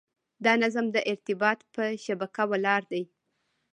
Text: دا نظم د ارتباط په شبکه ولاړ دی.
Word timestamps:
دا 0.43 0.53
نظم 0.63 0.85
د 0.95 0.97
ارتباط 1.11 1.59
په 1.73 1.83
شبکه 2.05 2.43
ولاړ 2.51 2.81
دی. 2.91 3.03